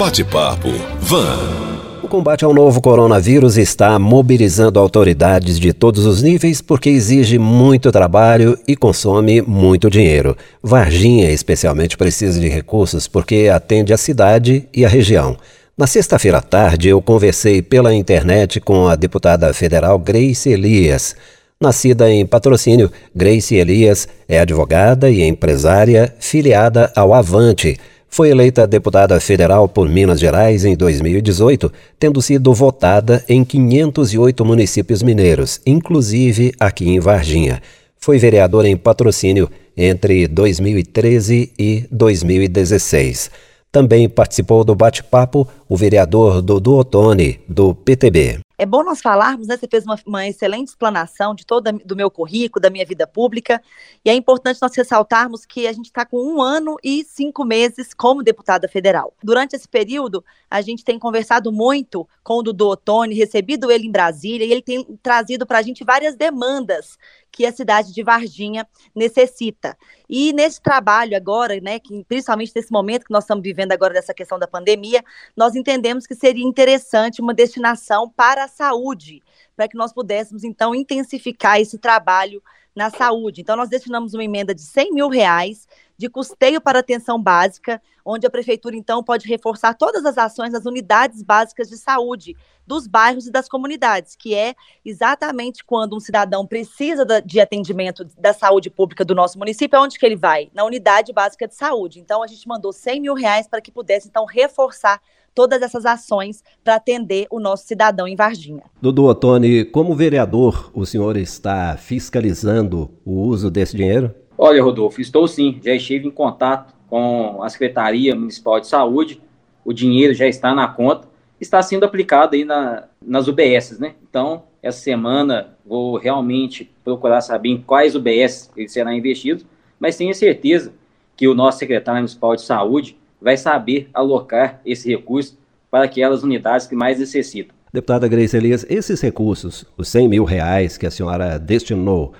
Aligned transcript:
Bate-papo 0.00 0.70
Van. 0.98 2.00
O 2.02 2.08
combate 2.08 2.42
ao 2.42 2.54
novo 2.54 2.80
coronavírus 2.80 3.58
está 3.58 3.98
mobilizando 3.98 4.78
autoridades 4.78 5.60
de 5.60 5.74
todos 5.74 6.06
os 6.06 6.22
níveis 6.22 6.62
porque 6.62 6.88
exige 6.88 7.38
muito 7.38 7.92
trabalho 7.92 8.58
e 8.66 8.74
consome 8.74 9.42
muito 9.42 9.90
dinheiro. 9.90 10.34
Varginha, 10.62 11.30
especialmente, 11.30 11.98
precisa 11.98 12.40
de 12.40 12.48
recursos 12.48 13.06
porque 13.06 13.50
atende 13.52 13.92
a 13.92 13.98
cidade 13.98 14.66
e 14.72 14.86
a 14.86 14.88
região. 14.88 15.36
Na 15.76 15.86
sexta-feira 15.86 16.38
à 16.38 16.40
tarde, 16.40 16.88
eu 16.88 17.02
conversei 17.02 17.60
pela 17.60 17.92
internet 17.92 18.58
com 18.58 18.88
a 18.88 18.96
deputada 18.96 19.52
federal 19.52 19.98
Grace 19.98 20.48
Elias. 20.48 21.14
Nascida 21.60 22.10
em 22.10 22.24
patrocínio, 22.24 22.90
Grace 23.14 23.54
Elias 23.54 24.08
é 24.26 24.40
advogada 24.40 25.10
e 25.10 25.22
empresária 25.22 26.14
filiada 26.18 26.90
ao 26.96 27.12
Avante. 27.12 27.76
Foi 28.12 28.28
eleita 28.28 28.66
deputada 28.66 29.20
federal 29.20 29.68
por 29.68 29.88
Minas 29.88 30.18
Gerais 30.18 30.64
em 30.64 30.74
2018, 30.74 31.72
tendo 31.96 32.20
sido 32.20 32.52
votada 32.52 33.24
em 33.28 33.44
508 33.44 34.44
municípios 34.44 35.00
mineiros, 35.00 35.60
inclusive 35.64 36.52
aqui 36.58 36.88
em 36.90 36.98
Varginha. 36.98 37.62
Foi 37.96 38.18
vereadora 38.18 38.68
em 38.68 38.76
patrocínio 38.76 39.48
entre 39.76 40.26
2013 40.26 41.52
e 41.56 41.84
2016. 41.88 43.30
Também 43.70 44.08
participou 44.08 44.64
do 44.64 44.74
bate-papo 44.74 45.46
o 45.70 45.76
vereador 45.76 46.42
Dudu 46.42 46.78
Ottoni, 46.78 47.40
do 47.48 47.72
PTB. 47.72 48.40
É 48.58 48.66
bom 48.66 48.82
nós 48.82 49.00
falarmos, 49.00 49.46
né? 49.46 49.56
Você 49.56 49.66
fez 49.66 49.84
uma, 49.84 49.98
uma 50.04 50.28
excelente 50.28 50.68
explanação 50.68 51.34
de 51.34 51.46
todo 51.46 51.72
do 51.82 51.96
meu 51.96 52.10
currículo, 52.10 52.60
da 52.60 52.68
minha 52.68 52.84
vida 52.84 53.06
pública, 53.06 53.62
e 54.04 54.10
é 54.10 54.14
importante 54.14 54.60
nós 54.60 54.74
ressaltarmos 54.76 55.46
que 55.46 55.66
a 55.66 55.72
gente 55.72 55.86
está 55.86 56.04
com 56.04 56.18
um 56.18 56.42
ano 56.42 56.76
e 56.84 57.02
cinco 57.04 57.42
meses 57.42 57.94
como 57.94 58.22
deputada 58.22 58.68
federal. 58.68 59.14
Durante 59.22 59.56
esse 59.56 59.66
período, 59.66 60.22
a 60.50 60.60
gente 60.60 60.84
tem 60.84 60.98
conversado 60.98 61.50
muito 61.50 62.06
com 62.22 62.34
o 62.34 62.42
Dudu 62.42 62.68
Ottoni, 62.68 63.14
recebido 63.14 63.70
ele 63.70 63.86
em 63.86 63.92
Brasília, 63.92 64.44
e 64.44 64.52
ele 64.52 64.60
tem 64.60 64.84
trazido 65.02 65.46
para 65.46 65.58
a 65.58 65.62
gente 65.62 65.82
várias 65.82 66.14
demandas 66.14 66.98
que 67.32 67.46
a 67.46 67.52
cidade 67.52 67.94
de 67.94 68.02
Varginha 68.02 68.66
necessita. 68.94 69.76
E 70.08 70.32
nesse 70.32 70.60
trabalho 70.60 71.16
agora, 71.16 71.58
né, 71.60 71.78
que, 71.78 72.04
principalmente 72.04 72.52
nesse 72.54 72.72
momento 72.72 73.04
que 73.04 73.12
nós 73.12 73.24
estamos 73.24 73.42
vivendo 73.42 73.72
agora 73.72 73.94
dessa 73.94 74.12
questão 74.12 74.38
da 74.38 74.48
pandemia, 74.48 75.02
nós 75.36 75.54
entendemos 75.60 76.06
que 76.06 76.14
seria 76.14 76.44
interessante 76.44 77.20
uma 77.20 77.34
destinação 77.34 78.10
para 78.10 78.44
a 78.44 78.48
saúde, 78.48 79.22
para 79.54 79.68
que 79.68 79.76
nós 79.76 79.92
pudéssemos, 79.92 80.42
então, 80.42 80.74
intensificar 80.74 81.60
esse 81.60 81.78
trabalho 81.78 82.42
na 82.74 82.90
saúde. 82.90 83.40
Então, 83.40 83.56
nós 83.56 83.68
destinamos 83.68 84.14
uma 84.14 84.24
emenda 84.24 84.54
de 84.54 84.62
100 84.62 84.92
mil 84.92 85.08
reais 85.08 85.68
de 85.98 86.08
custeio 86.08 86.62
para 86.62 86.78
atenção 86.78 87.20
básica, 87.20 87.80
onde 88.02 88.26
a 88.26 88.30
prefeitura, 88.30 88.74
então, 88.74 89.04
pode 89.04 89.28
reforçar 89.28 89.74
todas 89.74 90.06
as 90.06 90.16
ações 90.16 90.50
das 90.50 90.64
unidades 90.64 91.22
básicas 91.22 91.68
de 91.68 91.76
saúde 91.76 92.34
dos 92.66 92.86
bairros 92.86 93.26
e 93.26 93.30
das 93.30 93.48
comunidades, 93.48 94.16
que 94.16 94.34
é 94.34 94.54
exatamente 94.82 95.62
quando 95.62 95.94
um 95.94 96.00
cidadão 96.00 96.46
precisa 96.46 97.04
de 97.20 97.40
atendimento 97.40 98.04
da 98.16 98.32
saúde 98.32 98.70
pública 98.70 99.04
do 99.04 99.14
nosso 99.14 99.38
município, 99.38 99.78
onde 99.78 99.98
que 99.98 100.06
ele 100.06 100.16
vai? 100.16 100.50
Na 100.54 100.64
unidade 100.64 101.12
básica 101.12 101.46
de 101.46 101.54
saúde. 101.54 102.00
Então, 102.00 102.22
a 102.22 102.26
gente 102.26 102.48
mandou 102.48 102.72
100 102.72 103.00
mil 103.00 103.14
reais 103.14 103.46
para 103.46 103.60
que 103.60 103.70
pudesse, 103.70 104.08
então, 104.08 104.24
reforçar 104.24 105.02
todas 105.34 105.62
essas 105.62 105.86
ações 105.86 106.42
para 106.64 106.76
atender 106.76 107.26
o 107.30 107.40
nosso 107.40 107.66
cidadão 107.66 108.06
em 108.06 108.16
Varginha. 108.16 108.62
Dudu 108.80 109.04
Ottoni, 109.04 109.64
como 109.64 109.94
vereador, 109.94 110.70
o 110.74 110.84
senhor 110.84 111.16
está 111.16 111.76
fiscalizando 111.76 112.90
o 113.04 113.20
uso 113.20 113.50
desse 113.50 113.76
dinheiro? 113.76 114.14
Olha, 114.36 114.62
Rodolfo, 114.62 115.00
estou 115.00 115.28
sim. 115.28 115.60
Já 115.62 115.74
estive 115.74 116.08
em 116.08 116.10
contato 116.10 116.74
com 116.88 117.42
a 117.42 117.48
Secretaria 117.48 118.14
Municipal 118.14 118.58
de 118.58 118.66
Saúde. 118.66 119.20
O 119.64 119.72
dinheiro 119.72 120.14
já 120.14 120.26
está 120.26 120.54
na 120.54 120.66
conta. 120.66 121.08
Está 121.40 121.62
sendo 121.62 121.84
aplicado 121.84 122.34
aí 122.34 122.44
na, 122.44 122.84
nas 123.04 123.28
UBSs, 123.28 123.80
né? 123.80 123.94
Então, 124.08 124.44
essa 124.62 124.78
semana 124.80 125.56
vou 125.64 125.96
realmente 125.96 126.70
procurar 126.84 127.20
saber 127.20 127.48
em 127.48 127.60
quais 127.60 127.94
UBS 127.94 128.50
ele 128.56 128.68
será 128.68 128.94
investido, 128.94 129.44
mas 129.78 129.96
tenho 129.96 130.14
certeza 130.14 130.72
que 131.16 131.28
o 131.28 131.34
nosso 131.34 131.58
secretário 131.58 132.00
municipal 132.00 132.34
de 132.34 132.42
saúde 132.42 132.96
vai 133.20 133.36
saber 133.36 133.88
alocar 133.92 134.60
esse 134.64 134.88
recurso 134.88 135.38
para 135.70 135.84
aquelas 135.84 136.22
unidades 136.22 136.66
que 136.66 136.74
mais 136.74 136.98
necessitam. 136.98 137.54
Deputada 137.72 138.08
Grace 138.08 138.36
Elias, 138.36 138.66
esses 138.68 139.00
recursos, 139.00 139.64
os 139.76 139.88
100 139.88 140.08
mil 140.08 140.24
reais 140.24 140.76
que 140.76 140.86
a 140.86 140.90
senhora 140.90 141.38
destinou, 141.38 142.12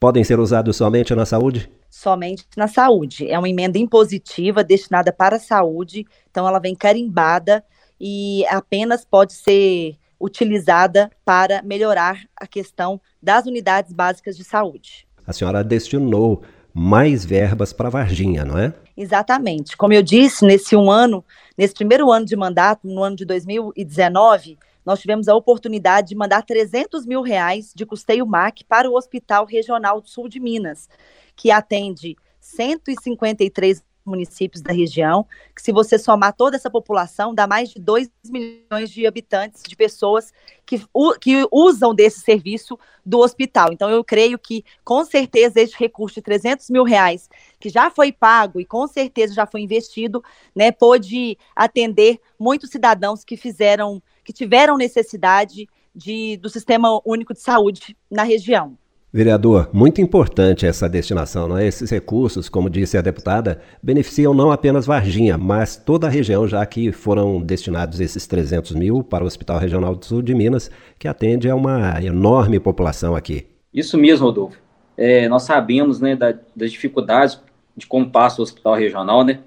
podem 0.00 0.24
ser 0.24 0.38
usados 0.38 0.76
somente 0.76 1.14
na 1.14 1.26
saúde? 1.26 1.70
Somente 1.90 2.46
na 2.56 2.66
saúde. 2.66 3.30
É 3.30 3.38
uma 3.38 3.48
emenda 3.48 3.78
impositiva 3.78 4.64
destinada 4.64 5.12
para 5.12 5.36
a 5.36 5.40
saúde, 5.40 6.06
então 6.30 6.48
ela 6.48 6.58
vem 6.58 6.74
carimbada 6.74 7.62
e 8.00 8.44
apenas 8.46 9.04
pode 9.04 9.34
ser 9.34 9.96
utilizada 10.20 11.10
para 11.24 11.62
melhorar 11.62 12.20
a 12.34 12.46
questão 12.46 13.00
das 13.22 13.46
unidades 13.46 13.92
básicas 13.92 14.36
de 14.36 14.44
saúde. 14.44 15.06
A 15.26 15.32
senhora 15.32 15.62
destinou 15.62 16.42
mais 16.72 17.24
verbas 17.24 17.72
para 17.72 17.90
Varginha, 17.90 18.44
não 18.44 18.58
é? 18.58 18.72
Exatamente. 18.96 19.76
Como 19.76 19.92
eu 19.92 20.02
disse, 20.02 20.44
nesse 20.44 20.76
um 20.76 20.90
ano, 20.90 21.24
nesse 21.58 21.74
primeiro 21.74 22.10
ano 22.12 22.24
de 22.24 22.36
mandato, 22.36 22.86
no 22.86 23.02
ano 23.02 23.16
de 23.16 23.24
2019, 23.24 24.58
nós 24.84 25.00
tivemos 25.00 25.28
a 25.28 25.34
oportunidade 25.34 26.08
de 26.08 26.14
mandar 26.14 26.42
300 26.42 27.06
mil 27.06 27.22
reais 27.22 27.72
de 27.74 27.84
custeio 27.86 28.26
MAC 28.26 28.64
para 28.64 28.88
o 28.88 28.96
Hospital 28.96 29.46
Regional 29.46 30.00
do 30.00 30.08
Sul 30.08 30.28
de 30.28 30.38
Minas, 30.38 30.88
que 31.34 31.50
atende 31.50 32.16
153 32.38 33.82
municípios 34.04 34.62
da 34.62 34.72
região, 34.72 35.26
que 35.54 35.62
se 35.62 35.72
você 35.72 35.98
somar 35.98 36.34
toda 36.34 36.56
essa 36.56 36.70
população, 36.70 37.34
dá 37.34 37.46
mais 37.46 37.70
de 37.70 37.80
2 37.80 38.10
milhões 38.28 38.90
de 38.90 39.06
habitantes, 39.06 39.62
de 39.66 39.74
pessoas 39.74 40.32
que, 40.66 40.80
que 41.20 41.46
usam 41.50 41.94
desse 41.94 42.20
serviço 42.20 42.78
do 43.04 43.18
hospital. 43.18 43.72
Então, 43.72 43.88
eu 43.90 44.04
creio 44.04 44.38
que, 44.38 44.64
com 44.84 45.04
certeza, 45.04 45.60
este 45.60 45.78
recurso 45.78 46.16
de 46.16 46.22
300 46.22 46.70
mil 46.70 46.84
reais, 46.84 47.28
que 47.58 47.68
já 47.68 47.90
foi 47.90 48.12
pago 48.12 48.60
e 48.60 48.64
com 48.64 48.86
certeza 48.86 49.34
já 49.34 49.46
foi 49.46 49.62
investido, 49.62 50.22
né, 50.54 50.70
pôde 50.70 51.38
atender 51.56 52.20
muitos 52.38 52.70
cidadãos 52.70 53.24
que 53.24 53.36
fizeram, 53.36 54.02
que 54.24 54.32
tiveram 54.32 54.76
necessidade 54.76 55.68
de, 55.94 56.36
do 56.38 56.50
Sistema 56.50 57.00
Único 57.04 57.32
de 57.32 57.40
Saúde 57.40 57.96
na 58.10 58.22
região. 58.22 58.76
Vereador, 59.16 59.70
muito 59.72 60.00
importante 60.00 60.66
essa 60.66 60.88
destinação, 60.88 61.46
não 61.46 61.56
é? 61.56 61.68
Esses 61.68 61.88
recursos, 61.88 62.48
como 62.48 62.68
disse 62.68 62.98
a 62.98 63.00
deputada, 63.00 63.60
beneficiam 63.80 64.34
não 64.34 64.50
apenas 64.50 64.86
Varginha, 64.86 65.38
mas 65.38 65.76
toda 65.76 66.08
a 66.08 66.10
região, 66.10 66.48
já 66.48 66.66
que 66.66 66.90
foram 66.90 67.40
destinados 67.40 68.00
esses 68.00 68.26
300 68.26 68.72
mil 68.72 69.04
para 69.04 69.22
o 69.22 69.26
Hospital 69.28 69.60
Regional 69.60 69.94
do 69.94 70.04
Sul 70.04 70.20
de 70.20 70.34
Minas, 70.34 70.68
que 70.98 71.06
atende 71.06 71.48
a 71.48 71.54
uma 71.54 72.02
enorme 72.02 72.58
população 72.58 73.14
aqui. 73.14 73.46
Isso 73.72 73.96
mesmo, 73.96 74.26
Rodolfo. 74.26 74.58
É, 74.96 75.28
nós 75.28 75.44
sabemos 75.44 76.00
né, 76.00 76.16
da, 76.16 76.34
das 76.56 76.72
dificuldades 76.72 77.40
de 77.76 77.86
como 77.86 78.10
passa 78.10 78.40
o 78.40 78.42
Hospital 78.42 78.74
Regional, 78.74 79.22
né? 79.22 79.38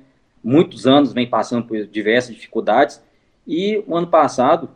Muitos 0.42 0.88
anos 0.88 1.12
vem 1.12 1.28
passando 1.28 1.66
por 1.68 1.86
diversas 1.88 2.34
dificuldades 2.34 3.04
e 3.46 3.84
o 3.86 3.98
ano 3.98 4.08
passado 4.08 4.70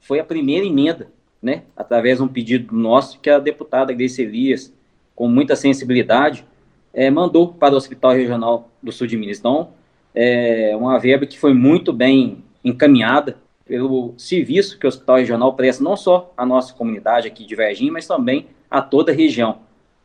foi 0.00 0.20
a 0.20 0.24
primeira 0.24 0.64
emenda 0.64 1.08
né, 1.46 1.62
através 1.76 2.18
de 2.18 2.24
um 2.24 2.28
pedido 2.28 2.74
nosso, 2.74 3.20
que 3.20 3.30
a 3.30 3.38
deputada 3.38 3.92
Grace 3.92 4.20
Elias, 4.20 4.74
com 5.14 5.28
muita 5.28 5.54
sensibilidade, 5.54 6.44
é, 6.92 7.08
mandou 7.08 7.54
para 7.54 7.72
o 7.72 7.76
Hospital 7.76 8.14
Regional 8.14 8.68
do 8.82 8.90
Sul 8.90 9.06
de 9.06 9.16
Minas. 9.16 9.38
Então, 9.38 9.68
é 10.12 10.74
uma 10.76 10.98
verba 10.98 11.24
que 11.24 11.38
foi 11.38 11.54
muito 11.54 11.92
bem 11.92 12.42
encaminhada 12.64 13.36
pelo 13.64 14.12
serviço 14.16 14.76
que 14.76 14.86
o 14.86 14.88
Hospital 14.88 15.18
Regional 15.18 15.54
presta, 15.54 15.84
não 15.84 15.96
só 15.96 16.32
à 16.36 16.44
nossa 16.44 16.74
comunidade 16.74 17.28
aqui 17.28 17.46
de 17.46 17.54
Varginha, 17.54 17.92
mas 17.92 18.08
também 18.08 18.46
a 18.68 18.82
toda 18.82 19.12
a 19.12 19.14
região. 19.14 19.58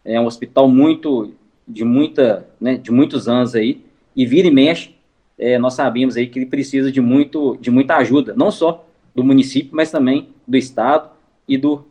É 0.05 0.21
um 0.21 0.27
hospital 0.27 0.67
muito 0.67 1.33
de 1.67 1.83
muita, 1.83 2.47
né, 2.59 2.77
de 2.77 2.91
muitos 2.91 3.27
anos 3.27 3.55
aí, 3.55 3.83
e 4.15 4.27
vira 4.27 4.47
e 4.47 4.51
mexe, 4.51 4.93
é, 5.39 5.57
nós 5.57 5.73
sabemos 5.73 6.15
aí 6.17 6.27
que 6.27 6.37
ele 6.37 6.45
precisa 6.45 6.91
de 6.91 7.01
muito, 7.01 7.57
de 7.59 7.71
muita 7.71 7.95
ajuda, 7.95 8.35
não 8.37 8.51
só 8.51 8.85
do 9.15 9.23
município, 9.23 9.71
mas 9.73 9.89
também 9.89 10.29
do 10.47 10.55
estado 10.55 11.09
e 11.47 11.57
do, 11.57 11.85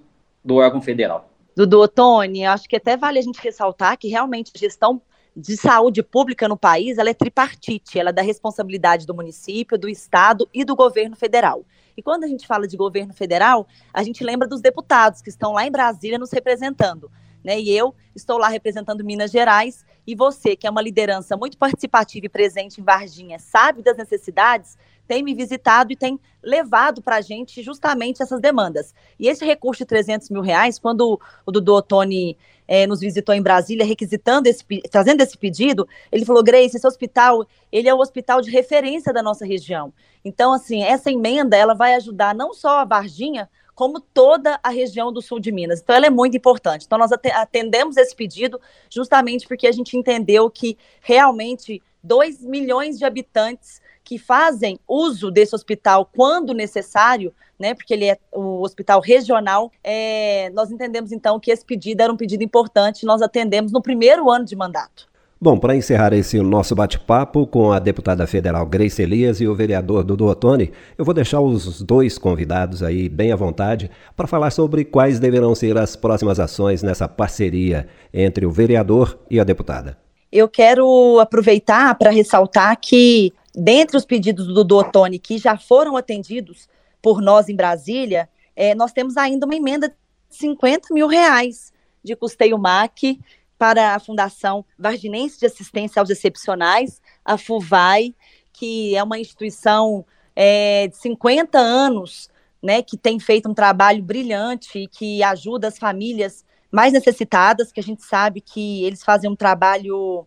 do 0.44 0.56
órgão 0.56 0.80
federal. 0.80 1.28
Dudu 1.56 1.86
Tony, 1.88 2.46
acho 2.46 2.68
que 2.68 2.76
até 2.76 2.96
vale 2.96 3.18
a 3.18 3.22
gente 3.22 3.40
ressaltar 3.42 3.98
que 3.98 4.08
realmente 4.08 4.52
a 4.54 4.58
gestão 4.58 5.00
de 5.36 5.56
saúde 5.56 6.02
pública 6.02 6.48
no 6.48 6.56
país 6.56 6.98
ela 6.98 7.10
é 7.10 7.14
tripartite, 7.14 7.98
ela 7.98 8.10
é 8.10 8.12
da 8.12 8.22
responsabilidade 8.22 9.06
do 9.06 9.14
município, 9.14 9.78
do 9.78 9.88
estado 9.88 10.48
e 10.52 10.64
do 10.64 10.74
governo 10.74 11.16
federal. 11.16 11.64
E 11.96 12.02
quando 12.02 12.24
a 12.24 12.28
gente 12.28 12.46
fala 12.46 12.66
de 12.66 12.76
governo 12.76 13.12
federal, 13.12 13.66
a 13.92 14.02
gente 14.02 14.24
lembra 14.24 14.48
dos 14.48 14.60
deputados 14.60 15.20
que 15.22 15.28
estão 15.28 15.52
lá 15.52 15.66
em 15.66 15.70
Brasília 15.70 16.18
nos 16.18 16.32
representando. 16.32 17.10
Né? 17.44 17.60
E 17.60 17.70
eu 17.70 17.94
estou 18.14 18.38
lá 18.38 18.48
representando 18.48 19.04
Minas 19.04 19.30
Gerais 19.30 19.84
e 20.06 20.14
você, 20.14 20.56
que 20.56 20.66
é 20.66 20.70
uma 20.70 20.82
liderança 20.82 21.36
muito 21.36 21.56
participativa 21.56 22.26
e 22.26 22.28
presente 22.28 22.80
em 22.80 22.84
Varginha, 22.84 23.38
sabe 23.38 23.82
das 23.82 23.96
necessidades, 23.96 24.76
tem 25.10 25.24
me 25.24 25.34
visitado 25.34 25.92
e 25.92 25.96
tem 25.96 26.20
levado 26.40 27.02
para 27.02 27.16
a 27.16 27.20
gente 27.20 27.62
justamente 27.62 28.22
essas 28.22 28.40
demandas. 28.40 28.94
E 29.18 29.26
esse 29.26 29.44
recurso 29.44 29.82
de 29.82 29.86
300 29.86 30.30
mil 30.30 30.40
reais, 30.40 30.78
quando 30.78 31.20
o 31.44 31.50
Dudu 31.50 31.74
Ottoni 31.74 32.38
é, 32.68 32.86
nos 32.86 33.00
visitou 33.00 33.34
em 33.34 33.42
Brasília, 33.42 33.84
requisitando 33.84 34.48
esse, 34.48 34.64
trazendo 34.88 35.20
esse 35.20 35.36
pedido, 35.36 35.88
ele 36.12 36.24
falou, 36.24 36.44
Grace, 36.44 36.76
esse 36.76 36.86
hospital, 36.86 37.44
ele 37.72 37.88
é 37.88 37.94
o 37.94 37.98
hospital 37.98 38.40
de 38.40 38.52
referência 38.52 39.12
da 39.12 39.20
nossa 39.20 39.44
região. 39.44 39.92
Então, 40.24 40.52
assim, 40.52 40.84
essa 40.84 41.10
emenda, 41.10 41.56
ela 41.56 41.74
vai 41.74 41.96
ajudar 41.96 42.32
não 42.32 42.54
só 42.54 42.78
a 42.78 42.84
Varginha, 42.84 43.50
como 43.80 43.98
toda 43.98 44.60
a 44.62 44.68
região 44.68 45.10
do 45.10 45.22
sul 45.22 45.40
de 45.40 45.50
Minas. 45.50 45.80
Então, 45.80 45.96
ela 45.96 46.04
é 46.04 46.10
muito 46.10 46.36
importante. 46.36 46.84
Então, 46.84 46.98
nós 46.98 47.10
atendemos 47.12 47.96
esse 47.96 48.14
pedido 48.14 48.60
justamente 48.90 49.48
porque 49.48 49.66
a 49.66 49.72
gente 49.72 49.96
entendeu 49.96 50.50
que 50.50 50.76
realmente 51.00 51.82
2 52.04 52.44
milhões 52.44 52.98
de 52.98 53.06
habitantes 53.06 53.80
que 54.04 54.18
fazem 54.18 54.78
uso 54.86 55.30
desse 55.30 55.54
hospital 55.54 56.10
quando 56.14 56.52
necessário, 56.52 57.34
né, 57.58 57.72
porque 57.72 57.94
ele 57.94 58.04
é 58.04 58.18
o 58.30 58.60
hospital 58.60 59.00
regional, 59.00 59.72
é, 59.82 60.50
nós 60.50 60.70
entendemos 60.70 61.10
então 61.10 61.40
que 61.40 61.50
esse 61.50 61.64
pedido 61.64 62.02
era 62.02 62.12
um 62.12 62.18
pedido 62.18 62.44
importante, 62.44 63.06
nós 63.06 63.22
atendemos 63.22 63.72
no 63.72 63.80
primeiro 63.80 64.30
ano 64.30 64.44
de 64.44 64.54
mandato. 64.54 65.09
Bom, 65.42 65.56
para 65.56 65.74
encerrar 65.74 66.12
esse 66.12 66.38
nosso 66.42 66.74
bate-papo 66.74 67.46
com 67.46 67.72
a 67.72 67.78
deputada 67.78 68.26
federal 68.26 68.66
Grace 68.66 69.00
Elias 69.00 69.40
e 69.40 69.48
o 69.48 69.54
vereador 69.54 70.04
Dudu 70.04 70.26
Ottoni, 70.26 70.70
eu 70.98 71.04
vou 71.04 71.14
deixar 71.14 71.40
os 71.40 71.80
dois 71.80 72.18
convidados 72.18 72.82
aí 72.82 73.08
bem 73.08 73.32
à 73.32 73.36
vontade 73.36 73.90
para 74.14 74.26
falar 74.26 74.50
sobre 74.50 74.84
quais 74.84 75.18
deverão 75.18 75.54
ser 75.54 75.78
as 75.78 75.96
próximas 75.96 76.38
ações 76.38 76.82
nessa 76.82 77.08
parceria 77.08 77.88
entre 78.12 78.44
o 78.44 78.50
vereador 78.50 79.18
e 79.30 79.40
a 79.40 79.44
deputada. 79.44 79.96
Eu 80.30 80.46
quero 80.46 81.18
aproveitar 81.18 81.94
para 81.94 82.10
ressaltar 82.10 82.78
que 82.78 83.32
dentre 83.54 83.96
os 83.96 84.04
pedidos 84.04 84.46
do 84.46 84.62
Dotone 84.62 85.18
que 85.18 85.38
já 85.38 85.56
foram 85.56 85.96
atendidos 85.96 86.68
por 87.00 87.22
nós 87.22 87.48
em 87.48 87.56
Brasília, 87.56 88.28
é, 88.54 88.74
nós 88.74 88.92
temos 88.92 89.16
ainda 89.16 89.46
uma 89.46 89.56
emenda 89.56 89.88
de 89.88 89.94
50 90.36 90.92
mil 90.92 91.06
reais 91.06 91.72
de 92.04 92.14
custeio 92.14 92.58
MAC 92.58 93.18
para 93.60 93.94
a 93.94 94.00
Fundação 94.00 94.64
Varginense 94.78 95.38
de 95.38 95.44
Assistência 95.44 96.00
aos 96.00 96.08
Excepcionais, 96.08 96.98
a 97.22 97.36
FUVAI, 97.36 98.14
que 98.54 98.96
é 98.96 99.02
uma 99.02 99.18
instituição 99.18 100.02
é, 100.34 100.88
de 100.88 100.96
50 100.96 101.58
anos, 101.58 102.30
né, 102.62 102.80
que 102.80 102.96
tem 102.96 103.20
feito 103.20 103.50
um 103.50 103.52
trabalho 103.52 104.02
brilhante 104.02 104.78
e 104.78 104.88
que 104.88 105.22
ajuda 105.22 105.68
as 105.68 105.76
famílias 105.76 106.42
mais 106.72 106.94
necessitadas, 106.94 107.70
que 107.70 107.80
a 107.80 107.82
gente 107.82 108.02
sabe 108.02 108.40
que 108.40 108.82
eles 108.82 109.04
fazem 109.04 109.28
um 109.28 109.36
trabalho 109.36 110.26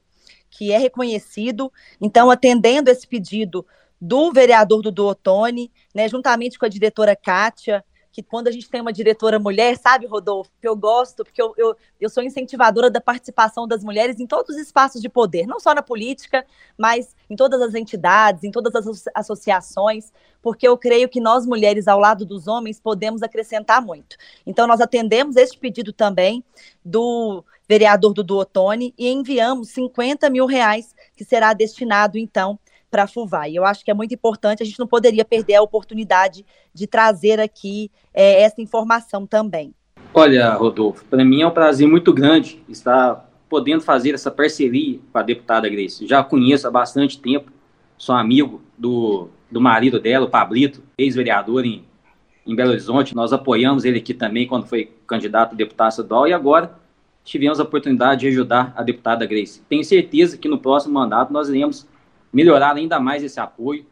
que 0.52 0.72
é 0.72 0.78
reconhecido. 0.78 1.74
Então, 2.00 2.30
atendendo 2.30 2.92
esse 2.92 3.08
pedido 3.08 3.66
do 4.00 4.32
vereador 4.32 4.84
Dudu 4.84 5.08
Ottoni, 5.08 5.72
né, 5.96 6.08
juntamente 6.08 6.60
com 6.60 6.68
a 6.68 6.70
diretora 6.70 7.16
Kátia, 7.16 7.84
que 8.14 8.22
quando 8.22 8.48
a 8.48 8.52
gente 8.52 8.70
tem 8.70 8.80
uma 8.80 8.94
diretora 8.94 9.40
mulher, 9.40 9.76
sabe, 9.76 10.06
Rodolfo, 10.06 10.52
que 10.62 10.68
eu 10.68 10.76
gosto, 10.76 11.24
porque 11.24 11.42
eu, 11.42 11.52
eu, 11.58 11.76
eu 12.00 12.10
sou 12.12 12.22
incentivadora 12.22 12.88
da 12.88 13.02
participação 13.02 13.68
das 13.68 13.84
mulheres 13.84 14.20
em 14.20 14.28
todos 14.28 14.56
os 14.56 14.62
espaços 14.62 15.02
de 15.02 15.10
poder, 15.10 15.48
não 15.48 15.60
só 15.60 15.74
na 15.74 15.82
política, 15.82 16.46
mas 16.78 17.16
em 17.28 17.36
todas 17.36 17.60
as 17.60 17.74
entidades, 17.74 18.44
em 18.44 18.52
todas 18.52 18.76
as 18.76 19.04
associações, 19.16 20.14
porque 20.44 20.68
eu 20.68 20.78
creio 20.78 21.10
que 21.10 21.20
nós 21.20 21.44
mulheres, 21.44 21.88
ao 21.88 22.00
lado 22.00 22.24
dos 22.24 22.48
homens, 22.48 22.80
podemos 22.80 23.24
acrescentar 23.24 23.82
muito. 23.82 24.16
Então, 24.46 24.68
nós 24.68 24.80
atendemos 24.80 25.36
este 25.36 25.58
pedido 25.58 25.92
também 25.92 26.44
do 26.86 27.44
vereador 27.68 28.14
Dudu 28.14 28.38
Ottoni 28.38 28.94
e 28.96 29.10
enviamos 29.10 29.70
50 29.70 30.30
mil 30.30 30.46
reais, 30.46 30.94
que 31.16 31.26
será 31.26 31.54
destinado, 31.54 32.18
então, 32.18 32.60
para 32.94 33.04
a 33.04 33.08
FUVAI. 33.08 33.56
Eu 33.56 33.66
acho 33.66 33.84
que 33.84 33.90
é 33.90 33.94
muito 33.94 34.14
importante, 34.14 34.62
a 34.62 34.66
gente 34.66 34.78
não 34.78 34.86
poderia 34.86 35.26
perder 35.26 35.56
a 35.56 35.64
oportunidade 35.64 36.46
de 36.72 36.86
trazer 36.86 37.40
aqui 37.40 37.90
é, 38.14 38.44
essa 38.44 38.62
informação 38.62 39.26
também. 39.26 39.74
Olha, 40.14 40.54
Rodolfo, 40.54 41.04
para 41.06 41.26
mim 41.26 41.42
é 41.42 41.48
um 41.48 41.52
prazer 41.52 41.88
muito 41.88 42.14
grande 42.14 42.64
estar 42.70 43.28
podendo 43.50 43.82
fazer 43.82 44.14
essa 44.14 44.30
parceria 44.30 45.00
com 45.12 45.18
a 45.18 45.24
deputada 45.24 45.68
Grace. 45.68 46.06
Já 46.06 46.24
conheço 46.24 46.68
há 46.68 46.72
bastante 46.72 47.20
tempo, 47.20 47.52
sou 47.98 48.14
amigo 48.14 48.62
do, 48.78 49.28
do 49.50 49.60
marido 49.60 50.00
dela, 50.00 50.28
o 50.28 50.30
Pablito, 50.30 50.84
ex-vereador 50.96 51.66
em, 51.66 51.84
em 52.46 52.56
Belo 52.56 52.70
Horizonte. 52.70 53.16
Nós 53.16 53.34
apoiamos 53.34 53.86
ele 53.86 53.98
aqui 53.98 54.14
também 54.14 54.46
quando 54.46 54.68
foi 54.68 54.92
candidato 55.08 55.54
a 55.54 55.56
deputado 55.56 55.90
estadual 55.90 56.28
e 56.28 56.34
agora 56.34 56.78
tivemos 57.24 57.60
a 57.60 57.64
oportunidade 57.64 58.22
de 58.22 58.28
ajudar 58.28 58.72
a 58.76 58.84
deputada 58.84 59.26
Grace. 59.26 59.64
Tenho 59.68 59.84
certeza 59.84 60.38
que 60.38 60.48
no 60.48 60.60
próximo 60.60 60.94
mandato 60.94 61.34
nós 61.34 61.50
iremos 61.50 61.88
melhorar 62.34 62.76
ainda 62.76 63.00
mais 63.00 63.24
esse 63.24 63.40
apoio. 63.40 63.86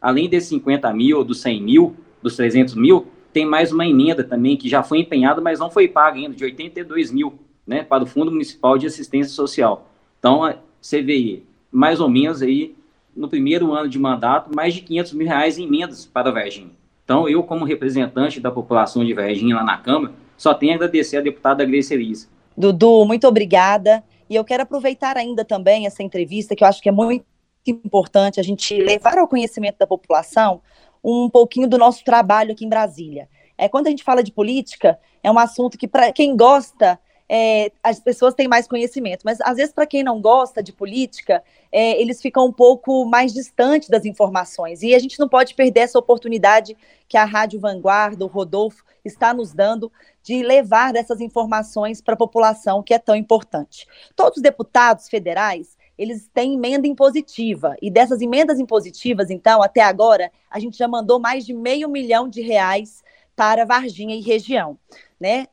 Além 0.00 0.28
desses 0.28 0.48
50 0.50 0.92
mil, 0.92 1.24
dos 1.24 1.40
100 1.40 1.62
mil, 1.62 1.96
dos 2.20 2.36
300 2.36 2.74
mil, 2.74 3.06
tem 3.32 3.46
mais 3.46 3.72
uma 3.72 3.86
emenda 3.86 4.22
também 4.22 4.56
que 4.56 4.68
já 4.68 4.82
foi 4.82 4.98
empenhada, 4.98 5.40
mas 5.40 5.58
não 5.58 5.70
foi 5.70 5.88
paga 5.88 6.18
ainda, 6.18 6.34
de 6.34 6.44
82 6.44 7.10
mil, 7.10 7.38
né, 7.66 7.82
para 7.82 8.02
o 8.02 8.06
Fundo 8.06 8.30
Municipal 8.30 8.76
de 8.76 8.86
Assistência 8.86 9.32
Social. 9.32 9.88
Então, 10.18 10.54
você 10.80 11.00
vê 11.00 11.42
mais 11.70 12.00
ou 12.00 12.08
menos 12.08 12.42
aí, 12.42 12.74
no 13.16 13.28
primeiro 13.28 13.72
ano 13.72 13.88
de 13.88 13.98
mandato, 13.98 14.54
mais 14.54 14.74
de 14.74 14.80
500 14.82 15.12
mil 15.14 15.26
reais 15.26 15.58
em 15.58 15.64
emendas 15.64 16.04
para 16.04 16.28
a 16.28 16.32
Varginha. 16.32 16.70
Então, 17.04 17.28
eu, 17.28 17.42
como 17.42 17.64
representante 17.64 18.40
da 18.40 18.50
população 18.50 19.04
de 19.04 19.12
Varginha 19.12 19.56
lá 19.56 19.64
na 19.64 19.76
Câmara, 19.76 20.14
só 20.36 20.54
tenho 20.54 20.72
a 20.72 20.74
agradecer 20.76 21.18
a 21.18 21.20
deputada 21.20 21.64
Grace 21.64 21.92
Elisa. 21.92 22.28
Dudu, 22.56 23.04
muito 23.04 23.26
obrigada. 23.26 24.02
E 24.28 24.34
eu 24.34 24.44
quero 24.44 24.62
aproveitar 24.62 25.16
ainda 25.16 25.44
também 25.44 25.86
essa 25.86 26.02
entrevista, 26.02 26.56
que 26.56 26.64
eu 26.64 26.68
acho 26.68 26.80
que 26.80 26.88
é 26.88 26.92
muito 26.92 27.24
importante 27.66 28.40
a 28.40 28.42
gente 28.42 28.76
levar 28.76 29.18
ao 29.18 29.28
conhecimento 29.28 29.78
da 29.78 29.86
população 29.86 30.60
um 31.02 31.28
pouquinho 31.28 31.68
do 31.68 31.78
nosso 31.78 32.04
trabalho 32.04 32.52
aqui 32.52 32.64
em 32.64 32.68
Brasília. 32.68 33.28
É, 33.56 33.68
quando 33.68 33.86
a 33.86 33.90
gente 33.90 34.02
fala 34.02 34.22
de 34.22 34.32
política, 34.32 34.98
é 35.22 35.30
um 35.30 35.38
assunto 35.38 35.78
que, 35.78 35.86
para 35.86 36.12
quem 36.12 36.36
gosta, 36.36 36.98
é, 37.28 37.72
as 37.82 38.00
pessoas 38.00 38.34
têm 38.34 38.48
mais 38.48 38.66
conhecimento, 38.66 39.22
mas 39.24 39.40
às 39.40 39.56
vezes, 39.56 39.72
para 39.72 39.86
quem 39.86 40.02
não 40.02 40.20
gosta 40.20 40.62
de 40.62 40.72
política, 40.72 41.42
é, 41.72 42.00
eles 42.00 42.20
ficam 42.20 42.46
um 42.46 42.52
pouco 42.52 43.04
mais 43.04 43.32
distantes 43.32 43.88
das 43.88 44.04
informações. 44.04 44.82
E 44.82 44.94
a 44.94 44.98
gente 44.98 45.18
não 45.18 45.28
pode 45.28 45.54
perder 45.54 45.80
essa 45.80 45.98
oportunidade 45.98 46.76
que 47.08 47.16
a 47.16 47.24
Rádio 47.24 47.60
Vanguarda, 47.60 48.24
o 48.24 48.28
Rodolfo, 48.28 48.84
está 49.04 49.32
nos 49.34 49.52
dando 49.52 49.92
de 50.22 50.42
levar 50.42 50.92
dessas 50.92 51.20
informações 51.20 52.00
para 52.00 52.14
a 52.14 52.16
população, 52.16 52.82
que 52.82 52.94
é 52.94 52.98
tão 52.98 53.14
importante. 53.14 53.86
Todos 54.16 54.38
os 54.38 54.42
deputados 54.42 55.08
federais 55.08 55.76
eles 55.98 56.28
têm 56.32 56.54
emenda 56.54 56.86
impositiva. 56.86 57.76
E 57.80 57.90
dessas 57.90 58.20
emendas 58.20 58.58
impositivas, 58.58 59.30
então, 59.30 59.62
até 59.62 59.80
agora, 59.80 60.30
a 60.50 60.58
gente 60.58 60.76
já 60.76 60.88
mandou 60.88 61.18
mais 61.18 61.46
de 61.46 61.54
meio 61.54 61.88
milhão 61.88 62.28
de 62.28 62.40
reais 62.40 63.02
para 63.36 63.64
Varginha 63.64 64.14
e 64.14 64.20
região, 64.20 64.78
né? 65.18 65.46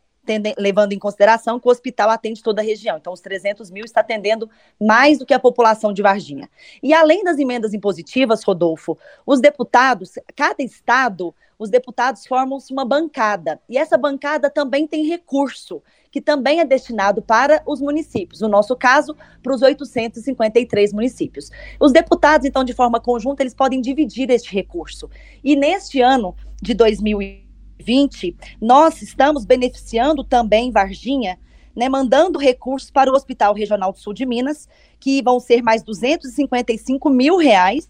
Levando 0.57 0.94
em 0.94 1.00
consideração 1.00 1.59
que 1.59 1.68
o 1.68 1.71
hospital 1.71 2.09
atende 2.09 2.44
toda 2.44 2.62
a 2.62 2.65
região. 2.65 2.97
Então, 2.97 3.12
os 3.12 3.21
300 3.21 3.71
mil 3.71 3.83
está 3.83 4.01
atendendo 4.01 4.50
mais 4.79 5.18
do 5.18 5.25
que 5.25 5.33
a 5.33 5.39
população 5.39 5.91
de 5.91 6.01
Varginha. 6.01 6.50
E 6.81 6.94
além 6.94 7.23
das 7.23 7.39
emendas 7.39 7.73
impositivas, 7.73 8.44
Rodolfo, 8.44 8.97
os 9.25 9.41
deputados, 9.41 10.13
cada 10.35 10.62
estado, 10.63 11.33
os 11.57 11.69
deputados 11.69 12.25
formam 12.25 12.60
uma 12.72 12.86
bancada. 12.86 13.60
E 13.67 13.77
essa 13.77 13.98
bancada 13.98 14.50
também 14.50 14.88
tem 14.88 15.05
recurso 15.05 15.81
que 16.12 16.19
também 16.19 16.60
é 16.60 16.65
destinado 16.65 17.22
para 17.22 17.63
os 17.65 17.79
municípios, 17.79 18.41
no 18.41 18.50
nosso 18.50 18.75
caso, 18.75 19.15
para 19.41 19.53
os 19.53 19.62
853 19.62 20.91
municípios. 20.91 21.50
Os 21.79 21.93
deputados, 21.93 22.46
então, 22.46 22.63
de 22.63 22.74
forma 22.74 23.00
conjunta, 23.00 23.41
eles 23.41 23.53
podem 23.53 23.79
dividir 23.79 24.29
este 24.29 24.53
recurso. 24.53 25.10
E 25.43 25.55
neste 25.55 26.01
ano 26.01 26.36
de 26.62 26.74
2020, 26.74 27.50
nós 28.59 29.01
estamos 29.01 29.45
beneficiando 29.45 30.23
também 30.23 30.71
Varginha, 30.71 31.39
né, 31.75 31.88
mandando 31.88 32.38
recursos 32.38 32.91
para 32.91 33.11
o 33.11 33.15
Hospital 33.15 33.53
Regional 33.53 33.91
do 33.91 34.00
Sul 34.00 34.13
de 34.13 34.25
Minas, 34.25 34.67
que 35.00 35.21
vão 35.21 35.39
ser 35.39 35.61
mais 35.61 35.83
255 35.83 37.09
mil 37.09 37.38
reais, 37.38 37.89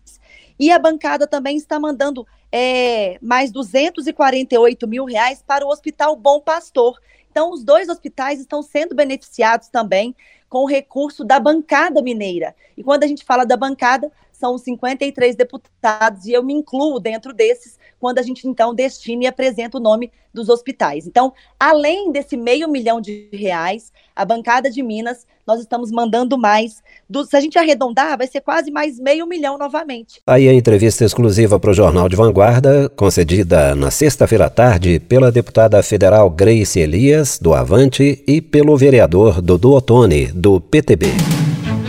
e 0.59 0.71
a 0.71 0.77
bancada 0.77 1.25
também 1.25 1.57
está 1.57 1.79
mandando 1.79 2.25
é, 2.51 3.17
mais 3.21 3.51
248 3.51 4.87
mil 4.87 5.05
reais 5.05 5.43
para 5.45 5.65
o 5.65 5.69
Hospital 5.69 6.15
Bom 6.15 6.39
Pastor, 6.39 6.99
então, 7.31 7.51
os 7.51 7.63
dois 7.63 7.87
hospitais 7.87 8.41
estão 8.41 8.61
sendo 8.61 8.93
beneficiados 8.93 9.69
também 9.69 10.13
com 10.49 10.63
o 10.63 10.67
recurso 10.67 11.23
da 11.23 11.39
bancada 11.39 12.01
mineira. 12.01 12.53
E 12.75 12.83
quando 12.83 13.03
a 13.03 13.07
gente 13.07 13.23
fala 13.23 13.45
da 13.45 13.55
bancada, 13.55 14.11
são 14.41 14.57
53 14.57 15.35
deputados 15.35 16.25
e 16.25 16.33
eu 16.33 16.43
me 16.43 16.53
incluo 16.53 16.99
dentro 16.99 17.31
desses 17.31 17.79
quando 17.99 18.17
a 18.17 18.23
gente 18.23 18.47
então 18.47 18.73
destina 18.73 19.23
e 19.23 19.27
apresenta 19.27 19.77
o 19.77 19.79
nome 19.79 20.11
dos 20.33 20.49
hospitais. 20.49 21.05
Então, 21.05 21.31
além 21.59 22.11
desse 22.11 22.35
meio 22.35 22.67
milhão 22.67 22.99
de 22.99 23.29
reais, 23.31 23.91
a 24.15 24.25
bancada 24.25 24.69
de 24.69 24.81
Minas, 24.81 25.27
nós 25.45 25.59
estamos 25.59 25.91
mandando 25.91 26.37
mais. 26.37 26.81
Do, 27.09 27.23
se 27.25 27.35
a 27.35 27.41
gente 27.41 27.59
arredondar, 27.59 28.17
vai 28.17 28.27
ser 28.27 28.41
quase 28.41 28.71
mais 28.71 28.99
meio 28.99 29.27
milhão 29.27 29.57
novamente. 29.57 30.21
Aí 30.25 30.47
a 30.47 30.53
entrevista 30.53 31.05
exclusiva 31.05 31.59
para 31.59 31.71
o 31.71 31.73
Jornal 31.73 32.09
de 32.09 32.15
Vanguarda, 32.15 32.89
concedida 32.89 33.75
na 33.75 33.91
sexta-feira 33.91 34.45
à 34.45 34.49
tarde 34.49 34.99
pela 34.99 35.31
deputada 35.31 35.81
federal 35.83 36.29
Grace 36.29 36.79
Elias, 36.79 37.37
do 37.37 37.53
Avante, 37.53 38.23
e 38.25 38.41
pelo 38.41 38.75
vereador 38.75 39.41
Dodô 39.41 39.75
Ottoni, 39.75 40.27
do 40.27 40.59
PTB. 40.59 41.07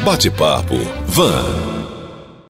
Bate-papo. 0.04 0.74
Van. 1.06 1.81